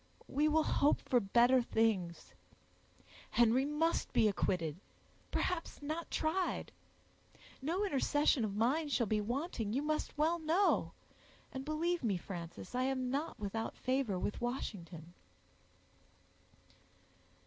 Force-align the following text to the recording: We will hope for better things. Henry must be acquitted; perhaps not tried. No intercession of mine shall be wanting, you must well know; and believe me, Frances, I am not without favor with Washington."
We 0.27 0.47
will 0.47 0.63
hope 0.63 0.99
for 0.99 1.19
better 1.19 1.61
things. 1.61 2.33
Henry 3.29 3.65
must 3.65 4.11
be 4.13 4.27
acquitted; 4.27 4.77
perhaps 5.29 5.79
not 5.79 6.09
tried. 6.09 6.71
No 7.61 7.85
intercession 7.85 8.43
of 8.43 8.55
mine 8.55 8.89
shall 8.89 9.05
be 9.05 9.21
wanting, 9.21 9.73
you 9.73 9.83
must 9.83 10.17
well 10.17 10.39
know; 10.39 10.93
and 11.51 11.63
believe 11.63 12.03
me, 12.03 12.17
Frances, 12.17 12.73
I 12.73 12.81
am 12.85 13.11
not 13.11 13.37
without 13.39 13.77
favor 13.77 14.17
with 14.17 14.41
Washington." 14.41 15.13